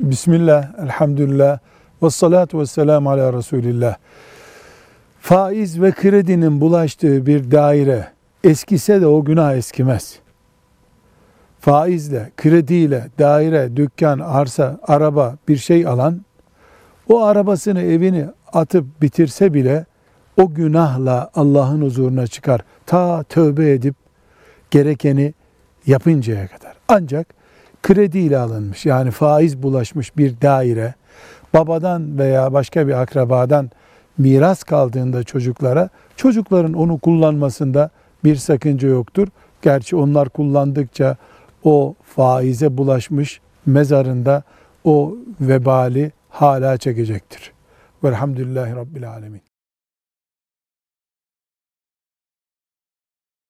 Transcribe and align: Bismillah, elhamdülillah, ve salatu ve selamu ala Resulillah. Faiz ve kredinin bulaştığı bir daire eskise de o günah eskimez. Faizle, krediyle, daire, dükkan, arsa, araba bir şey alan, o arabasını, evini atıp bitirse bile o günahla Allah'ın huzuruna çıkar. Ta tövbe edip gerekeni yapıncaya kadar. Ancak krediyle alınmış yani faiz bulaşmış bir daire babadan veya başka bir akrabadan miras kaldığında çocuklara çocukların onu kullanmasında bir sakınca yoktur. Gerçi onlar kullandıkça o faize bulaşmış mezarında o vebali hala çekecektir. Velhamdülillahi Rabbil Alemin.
Bismillah, 0.00 0.78
elhamdülillah, 0.82 1.58
ve 2.02 2.10
salatu 2.10 2.60
ve 2.60 2.66
selamu 2.66 3.10
ala 3.10 3.32
Resulillah. 3.32 3.96
Faiz 5.20 5.82
ve 5.82 5.92
kredinin 5.92 6.60
bulaştığı 6.60 7.26
bir 7.26 7.50
daire 7.50 8.08
eskise 8.44 9.00
de 9.00 9.06
o 9.06 9.24
günah 9.24 9.56
eskimez. 9.56 10.18
Faizle, 11.60 12.32
krediyle, 12.36 13.06
daire, 13.18 13.76
dükkan, 13.76 14.18
arsa, 14.18 14.80
araba 14.82 15.36
bir 15.48 15.56
şey 15.56 15.86
alan, 15.86 16.20
o 17.08 17.24
arabasını, 17.24 17.82
evini 17.82 18.26
atıp 18.52 19.02
bitirse 19.02 19.54
bile 19.54 19.86
o 20.36 20.54
günahla 20.54 21.30
Allah'ın 21.34 21.82
huzuruna 21.82 22.26
çıkar. 22.26 22.60
Ta 22.86 23.22
tövbe 23.22 23.72
edip 23.72 23.94
gerekeni 24.70 25.34
yapıncaya 25.86 26.46
kadar. 26.48 26.76
Ancak 26.88 27.26
krediyle 27.86 28.38
alınmış 28.38 28.86
yani 28.86 29.10
faiz 29.10 29.62
bulaşmış 29.62 30.16
bir 30.16 30.40
daire 30.42 30.94
babadan 31.54 32.18
veya 32.18 32.52
başka 32.52 32.88
bir 32.88 32.92
akrabadan 32.92 33.70
miras 34.18 34.64
kaldığında 34.64 35.24
çocuklara 35.24 35.88
çocukların 36.16 36.72
onu 36.72 36.98
kullanmasında 36.98 37.90
bir 38.24 38.36
sakınca 38.36 38.88
yoktur. 38.88 39.28
Gerçi 39.62 39.96
onlar 39.96 40.28
kullandıkça 40.28 41.16
o 41.64 41.94
faize 42.02 42.76
bulaşmış 42.76 43.40
mezarında 43.66 44.42
o 44.84 45.16
vebali 45.40 46.12
hala 46.30 46.76
çekecektir. 46.76 47.52
Velhamdülillahi 48.04 48.76
Rabbil 48.76 49.10
Alemin. 49.10 49.42